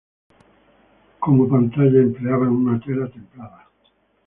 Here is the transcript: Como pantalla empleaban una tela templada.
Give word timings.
Como 1.19 1.47
pantalla 1.47 1.99
empleaban 2.01 2.49
una 2.49 2.79
tela 2.79 3.05
templada. 3.07 3.67